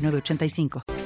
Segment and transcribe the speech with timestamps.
[0.00, 0.99] 8985.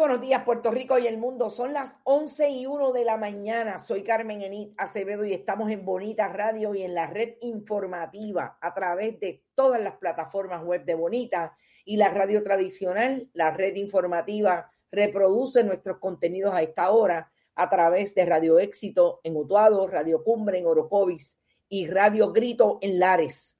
[0.00, 1.50] 85 Puerto Rico y el mundo.
[1.50, 3.78] Son las 11 y 1 de la mañana.
[3.78, 8.74] Soy Carmen Enit Acevedo y estamos en Bonita Radio y en la red informativa a
[8.74, 13.30] través de todas las plataformas web de Bonita y la radio tradicional.
[13.34, 19.36] La red informativa reproduce nuestros contenidos a esta hora a través de Radio Éxito en
[19.36, 23.56] Utuado, Radio Cumbre en Orocovis y Radio Grito en Lares.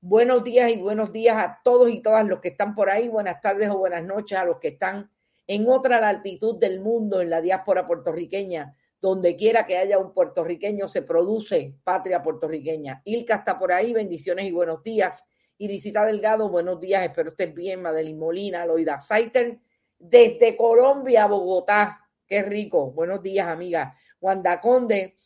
[0.00, 3.08] Buenos días y buenos días a todos y todas los que están por ahí.
[3.08, 5.10] Buenas tardes o buenas noches a los que están
[5.46, 10.88] en otra latitud del mundo, en la diáspora puertorriqueña, donde quiera que haya un puertorriqueño,
[10.88, 13.02] se produce patria puertorriqueña.
[13.04, 15.24] Ilka está por ahí, bendiciones y buenos días.
[15.58, 17.82] Irisita Delgado, buenos días, espero estés bien.
[17.82, 19.60] Madeline Molina, Loida Saiter,
[19.98, 22.00] desde Colombia, Bogotá.
[22.26, 22.90] Qué rico.
[22.92, 23.94] Buenos días, amiga.
[24.20, 25.16] Wanda Conde,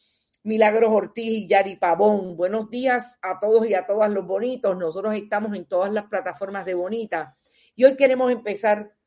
[0.42, 2.36] Milagros Ortiz y Yari Pavón.
[2.36, 4.77] Buenos días a todos y a todas los bonitos.
[4.77, 7.36] Nosotros estamos en todas las plataformas de Bonita.
[7.77, 8.98] Y hoy queremos empezar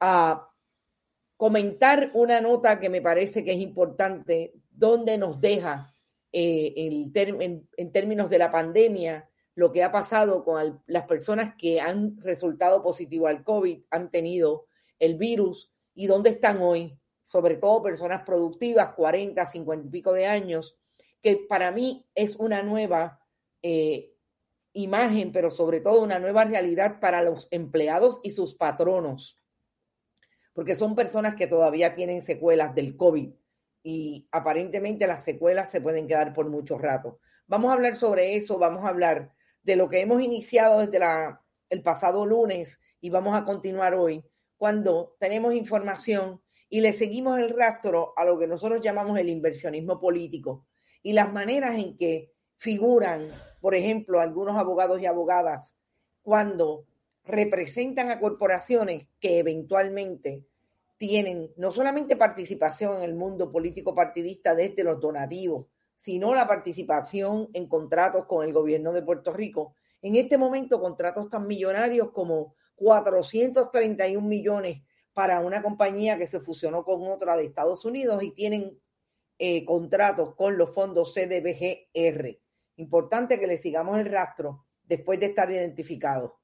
[0.00, 0.48] a
[1.38, 5.94] comentar una nota que me parece que es importante, donde nos deja
[6.32, 12.18] eh, en, términos de la pandemia lo que ha pasado con las personas que han
[12.18, 14.66] resultado positivo al COVID, han tenido
[14.98, 20.26] el virus y dónde están hoy, sobre todo personas productivas, 40, 50 y pico de
[20.26, 20.76] años,
[21.22, 23.20] que para mí es una nueva
[23.62, 24.12] eh,
[24.72, 29.37] imagen, pero sobre todo una nueva realidad para los empleados y sus patronos
[30.58, 33.30] porque son personas que todavía tienen secuelas del COVID
[33.84, 37.20] y aparentemente las secuelas se pueden quedar por mucho rato.
[37.46, 39.32] Vamos a hablar sobre eso, vamos a hablar
[39.62, 40.98] de lo que hemos iniciado desde
[41.70, 44.24] el pasado lunes y vamos a continuar hoy,
[44.56, 50.00] cuando tenemos información y le seguimos el rastro a lo que nosotros llamamos el inversionismo
[50.00, 50.66] político
[51.04, 53.28] y las maneras en que figuran,
[53.60, 55.76] por ejemplo, algunos abogados y abogadas
[56.20, 56.87] cuando
[57.28, 60.46] representan a corporaciones que eventualmente
[60.96, 65.66] tienen no solamente participación en el mundo político partidista desde los donativos,
[65.96, 69.74] sino la participación en contratos con el gobierno de Puerto Rico.
[70.00, 76.82] En este momento, contratos tan millonarios como 431 millones para una compañía que se fusionó
[76.82, 78.80] con otra de Estados Unidos y tienen
[79.38, 82.40] eh, contratos con los fondos CDBGR.
[82.76, 86.37] Importante que le sigamos el rastro después de estar identificados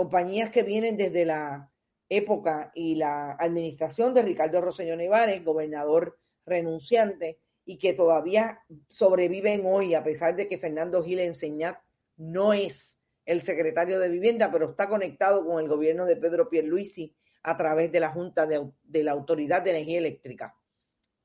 [0.00, 1.70] compañías que vienen desde la
[2.08, 9.92] época y la administración de Ricardo Rosselló Nevares, gobernador renunciante, y que todavía sobreviven hoy,
[9.92, 11.76] a pesar de que Fernando Gil Enseñat
[12.16, 12.96] no es
[13.26, 17.92] el secretario de Vivienda, pero está conectado con el gobierno de Pedro Pierluisi a través
[17.92, 20.56] de la Junta de, de la Autoridad de Energía Eléctrica.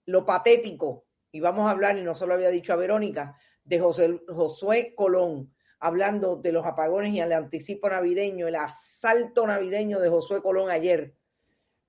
[0.05, 4.19] Lo patético, y vamos a hablar, y no solo había dicho a Verónica, de José,
[4.27, 10.41] Josué Colón, hablando de los apagones y el anticipo navideño, el asalto navideño de Josué
[10.41, 11.13] Colón ayer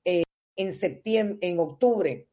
[0.05, 0.25] eh,
[0.57, 2.29] en septiembre, en octubre,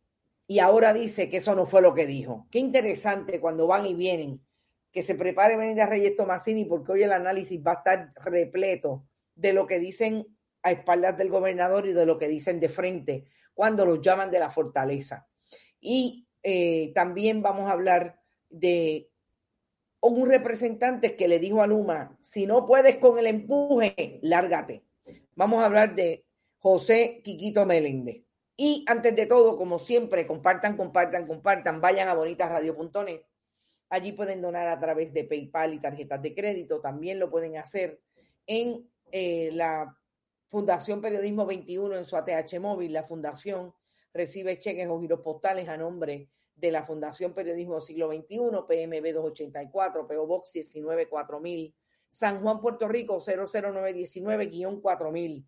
[0.48, 2.48] y ahora dice que eso no fue lo que dijo.
[2.52, 4.42] Qué interesante cuando van y vienen,
[4.92, 9.06] que se prepare Benita Reyes Tomasini, porque hoy el análisis va a estar repleto
[9.36, 10.28] de lo que dicen
[10.62, 14.40] a espaldas del gobernador y de lo que dicen de frente cuando los llaman de
[14.40, 15.28] la fortaleza.
[15.80, 19.10] Y eh, también vamos a hablar de
[20.10, 24.84] un representante que le dijo a Luma, si no puedes con el empuje, lárgate.
[25.36, 26.26] Vamos a hablar de
[26.60, 28.24] José Quiquito Meléndez.
[28.58, 33.22] Y antes de todo, como siempre, compartan, compartan, compartan, vayan a bonitasradio.net.
[33.90, 36.82] Allí pueden donar a través de PayPal y tarjetas de crédito.
[36.82, 38.02] También lo pueden hacer
[38.46, 39.98] en eh, la
[40.48, 43.74] Fundación Periodismo 21 en su ATH móvil, la Fundación
[44.14, 50.08] recibe cheques o giros postales a nombre de la Fundación Periodismo Siglo XXI, PMB 284,
[50.08, 51.74] PO Box 194000,
[52.10, 55.46] San Juan, Puerto Rico 00919-4000.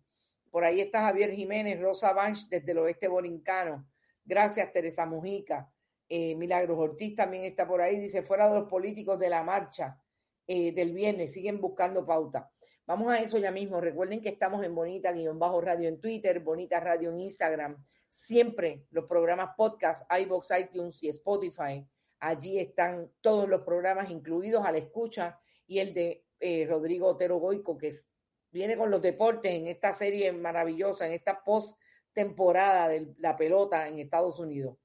[0.50, 3.88] Por ahí está Javier Jiménez, Rosa Banch desde el oeste borincano.
[4.24, 5.70] Gracias, Teresa Mujica.
[6.08, 8.00] Eh, Milagros Ortiz también está por ahí.
[8.00, 10.00] Dice, fuera de los políticos de la marcha
[10.46, 12.50] eh, del viernes, siguen buscando pauta.
[12.86, 13.80] Vamos a eso ya mismo.
[13.80, 17.84] Recuerden que estamos en Bonita guion bajo radio en Twitter, Bonita Radio en Instagram.
[18.16, 21.86] Siempre los programas podcast, iBox, iTunes y Spotify.
[22.18, 27.36] Allí están todos los programas incluidos a la escucha y el de eh, Rodrigo Otero
[27.36, 27.90] Goico, que
[28.50, 31.78] viene con los deportes en esta serie maravillosa, en esta post
[32.14, 34.78] temporada de la pelota en Estados Unidos.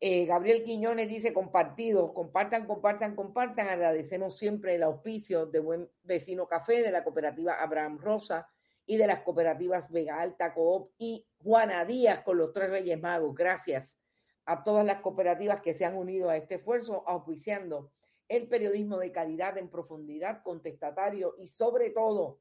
[0.00, 3.68] Eh, Gabriel Quiñones dice compartido, compartan, compartan, compartan.
[3.68, 8.48] Agradecemos siempre el auspicio de Buen Vecino Café, de la cooperativa Abraham Rosa
[8.86, 13.34] y de las cooperativas Vega Alta Coop y Juana Díaz con los tres Reyes Magos.
[13.34, 14.00] Gracias
[14.44, 17.92] a todas las cooperativas que se han unido a este esfuerzo, auspiciando
[18.28, 22.40] el periodismo de calidad en profundidad, contestatario y sobre todo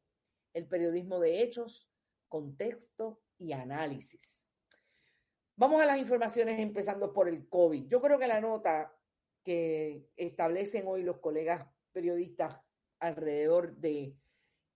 [0.53, 1.89] el periodismo de hechos,
[2.29, 4.45] contexto y análisis.
[5.57, 7.87] Vamos a las informaciones empezando por el COVID.
[7.87, 8.93] Yo creo que la nota
[9.43, 12.59] que establecen hoy los colegas periodistas
[12.99, 14.15] alrededor de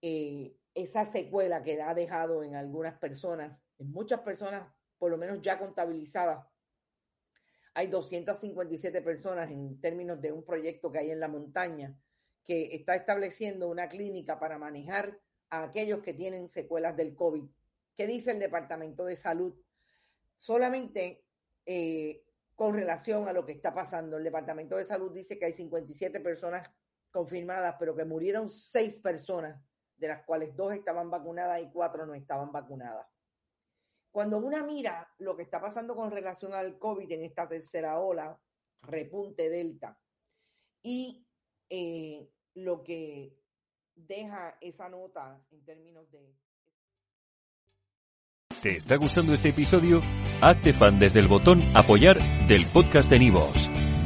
[0.02, 5.42] eh, esa secuela que ha dejado en algunas personas, en muchas personas, por lo menos
[5.42, 6.46] ya contabilizadas,
[7.74, 11.96] hay 257 personas en términos de un proyecto que hay en la montaña
[12.44, 15.20] que está estableciendo una clínica para manejar
[15.50, 17.44] a aquellos que tienen secuelas del COVID.
[17.96, 19.54] ¿Qué dice el Departamento de Salud?
[20.40, 21.26] solamente
[21.66, 22.24] eh,
[22.56, 24.18] con relación a lo que está pasando.
[24.18, 26.68] El Departamento de Salud dice que hay 57 personas
[27.12, 29.62] confirmadas, pero que murieron seis personas,
[30.00, 33.08] de las cuales dos estaban vacunadas y cuatro no estaban vacunadas.
[34.12, 38.40] Cuando una mira lo que está pasando con relación al COVID en esta tercera ola,
[38.82, 40.00] repunte delta,
[40.82, 41.28] y
[41.70, 43.38] eh, lo que
[43.96, 46.34] deja esa nota en términos de
[48.62, 50.02] ¿Te está gustando este episodio?
[50.42, 52.18] Hazte fan desde el botón Apoyar
[52.48, 53.70] del podcast de Nivos.